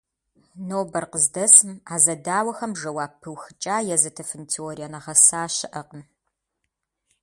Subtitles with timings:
[0.67, 6.03] Нобэр къыздэсым а зэдауэхэм жэуап пыухыкӀа езытыфын теорие нэгъэса щыӀэкъым.